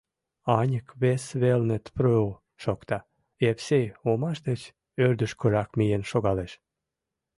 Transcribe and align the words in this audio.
Аньык 0.59 0.87
вес 1.01 1.23
велне 1.41 1.77
тпру! 1.85 2.21
шокта, 2.63 2.97
Епсей 3.49 3.85
омаш 4.09 4.37
деч 4.47 4.61
ӧрдыжкырак 5.05 5.69
миен 5.77 6.03
шогалеш. 6.11 6.51